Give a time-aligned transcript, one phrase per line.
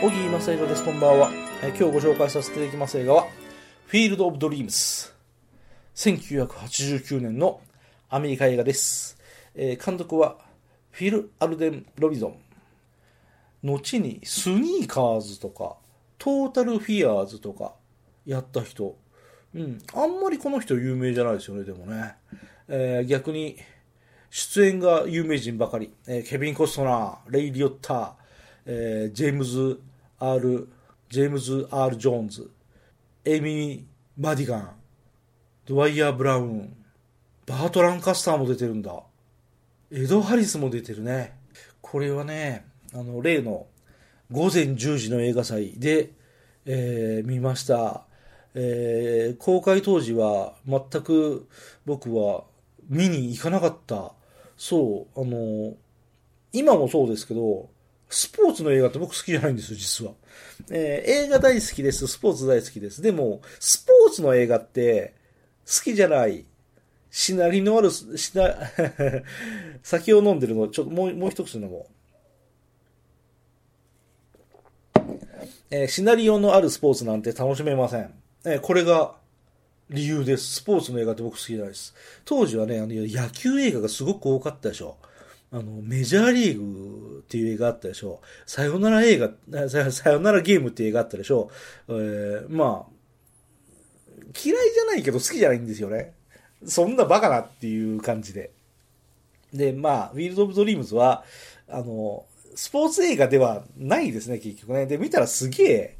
[0.00, 0.82] 小木正宏です。
[0.82, 1.30] こんばんは。
[1.62, 3.26] 今日ご紹介させていただきます映画は、
[3.86, 5.14] フィールド・オブ・ドリームス。
[5.94, 7.60] 1989年の
[8.08, 9.18] アメリカ映画です。
[9.54, 10.38] え監督は、
[10.90, 12.38] フィル・アルデン・ロビゾン。
[13.62, 15.76] 後に、スニーカーズとか、
[16.16, 17.74] トータル・フィアーズとか、
[18.24, 18.96] やった人。
[19.54, 19.78] うん。
[19.92, 22.14] あんまりこの人有名じゃないですよね、でもね。
[22.68, 23.58] えー逆に、
[24.30, 25.92] 出演が有名人ばかり。
[26.06, 28.12] えーケビン・コストナー、レイ・リオッター、
[28.64, 29.78] えージェームズ・
[30.20, 30.68] R・
[31.08, 32.50] ジェームズ・ R・ ジョーンズ、
[33.24, 33.84] エイミー・
[34.18, 34.70] マディガン、
[35.64, 36.76] ドワイヤー・ブラウン、
[37.46, 39.02] バート・ランカスターも出てるんだ。
[39.90, 41.38] エド・ハリスも出てるね。
[41.80, 43.66] これはね、あの、例の
[44.30, 46.12] 午前10時の映画祭で、
[46.66, 48.04] えー見ました。
[48.54, 51.48] えー公開当時は全く
[51.86, 52.44] 僕は
[52.88, 54.12] 見に行かなかった。
[54.58, 55.74] そう、あの、
[56.52, 57.70] 今もそうですけど、
[58.10, 60.12] スポーツの映画って僕好きじゃないんですよ、実は。
[60.70, 63.00] えー映画大好きです、スポーツ大好きです。
[63.00, 65.14] でも、スポーツの映画って
[65.64, 66.44] 好きじゃない。
[67.12, 68.54] シナリのある、シナ、
[69.82, 71.86] 酒を飲んでるの、ちょっともう、もう一口飲も
[74.96, 75.00] う。
[75.70, 78.12] えーシナリオのあるスポーツなんて楽しめません。
[78.44, 79.14] えーこれが
[79.88, 80.56] 理由です。
[80.56, 81.94] スポーツの映画って僕好きじゃないです。
[82.24, 84.96] 当時はね、あの、野球映画がすごく多かったでしょ。
[85.52, 88.20] あの、メジャーリーグっていう映画あったでしょ。
[88.46, 89.30] さよなら映画、
[89.68, 91.50] さよならゲームっていう映画あったでしょ。
[91.88, 92.92] えーまあ、
[94.44, 96.14] 嫌いじゃないけど好きじゃないんですよね。
[96.64, 98.52] そんなバカなっていう感じで。
[99.52, 101.24] で、まあ、フィールド・オブ・ドリームズは、
[101.68, 104.86] あの、スポーツ映画ではないですね、結局ね。
[104.86, 105.96] で、見たらすげえ、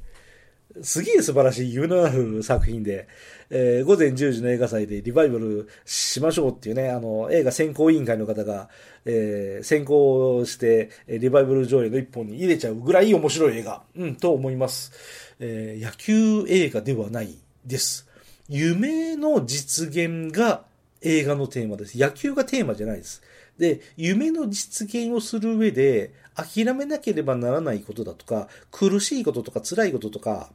[0.83, 3.09] すげえ素晴らしい夢のある作品で、
[3.51, 8.69] えー午前10時の映画祭でリバイバルしましょうっていうね、あの、映画選考委員会の方が、
[9.05, 14.93] えー選考して、えリバイバル上映の一本に入れちゃうぐらい面白い映画、うん、と思います。
[15.41, 18.09] えー野球映画ではないです。
[18.49, 20.65] 夢の実現が
[21.03, 21.99] 映画のテーマです。
[21.99, 23.23] 野球がテーマじゃないです。
[23.59, 30.51] で、夢の実現をする上で、諦めなければならないことだとか、苦しいこととか辛いこととか、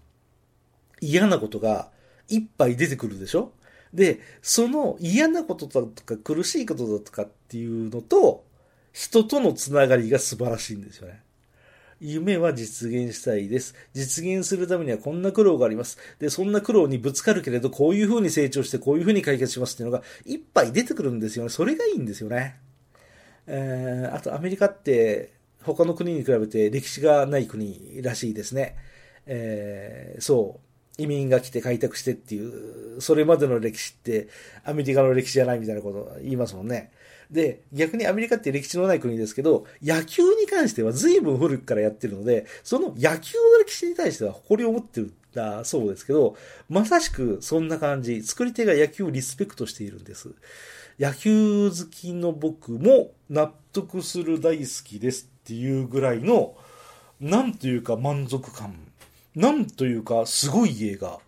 [1.01, 1.89] 嫌なことが
[2.29, 3.51] いっぱい出てくるでしょ？
[3.94, 8.44] で、その嫌なことだとか苦しいことだとかっていうのと、
[8.94, 11.22] 人とのつながりが素晴らしいんですよね。
[12.00, 13.75] 夢は実現したいです。
[13.94, 15.97] 実現するためにはこんな苦労があります。
[16.19, 21.50] で、そんな苦労にぶつかるけれど、こういう風に成長して、こういう風に解決しますっていうのが、いっぱい出てくるんですよね。
[21.50, 22.57] それがいいんですよね。
[23.47, 28.75] えーあとアメリカって、他の国に比べて歴史がない国らしいですね。
[29.25, 30.65] えーそう。
[30.97, 34.28] 移民が来て開拓してっていう、それまでの歴史って
[34.63, 36.91] アメリカの歴史じゃないみたいなこと言いますもんね。
[37.29, 46.38] で、逆にアメリカって歴史のない国ですけど、野球に関しては随分古くからやってるので、その野球の歴史に対しては誇りを持ってるんだそうですけど、
[46.69, 50.29] まさしくそんな感じ、作り手が野球をリスペクトしているんです。
[51.00, 56.55] 野球好きの僕も納得する大好きですっていうぐらいの、
[57.19, 58.75] なんというか満足感。
[59.35, 61.19] なんというかすごい映画。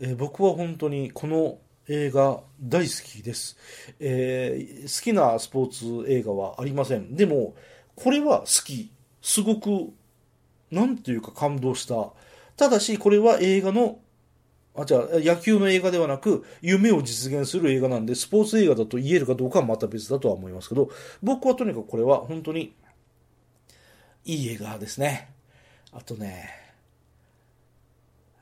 [0.00, 1.58] えー僕は本当にこの
[1.88, 3.56] 映画大好きです、
[4.00, 7.14] えー好きなスポーツ映画はありません。
[7.14, 7.54] でも、
[7.96, 8.90] これは好き。
[9.20, 9.92] すごく、
[10.72, 12.12] なんというか感動した。
[12.56, 14.00] ただし、これは映画の
[14.74, 20.90] あ、じゃあ、野球の映画ではなく、夢を実現する映画なんで、スポーツ映画だと言えるかどうかはまた別だとは思いますけど、
[21.22, 22.74] 僕はとにかくこれは本当に、
[24.24, 25.30] いい映画ですね。
[25.92, 26.61] あとね、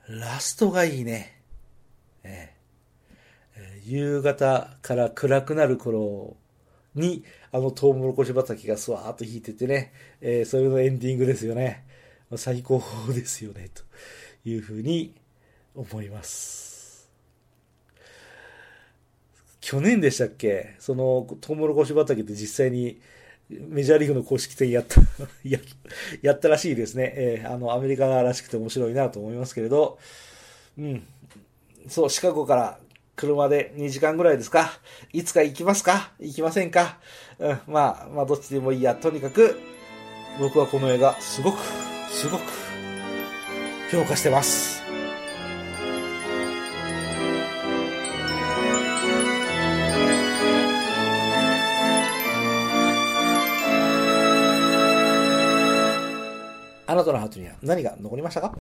[0.09, 1.41] ラストがいいね。
[2.23, 2.53] え
[3.57, 6.35] え夕方から暗くなる頃
[6.95, 11.85] に、あのトウモロコシ畑がスワーッと引いててね、えーそれのエンディングですよね。
[12.35, 13.83] 最高ですよね、と
[14.45, 15.13] いうふうに
[15.75, 17.09] 思います。
[19.59, 20.75] 去年でしたっけ？
[20.79, 22.99] そのトウモロコシ畑って実際に
[23.69, 25.01] メジャーリーグの公式戦やった、
[25.43, 25.59] や
[26.21, 27.13] やったらしいですね。
[27.15, 29.99] えーあの、アメリカらしくて面白いなと思いますけれど、
[30.77, 31.03] うん。
[31.87, 32.79] そう、シカゴから
[33.15, 34.79] 車で2時間ぐらいですか
[35.13, 36.11] いつか行きますか？
[36.19, 36.99] 行きませんか？
[37.39, 38.95] うん、まあ、まあ、どっちでもいいや。
[38.95, 39.59] とにかく、
[40.39, 41.57] 僕はこの映画、すごく、
[42.11, 42.41] すごく、
[43.91, 44.80] 評価してます。
[57.21, 58.70] ハートには何が残りましたか？